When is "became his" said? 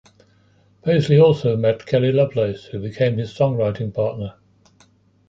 2.79-3.31